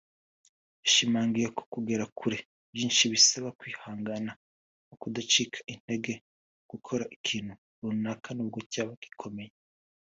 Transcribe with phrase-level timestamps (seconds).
[0.83, 2.37] yashimangiye ko kugera kuri
[2.73, 4.31] byinshi bisaba kwihangana
[4.87, 6.21] no kudacika intege mu
[6.71, 9.51] gukora ikintu runaka nubwo cyaba gikomeye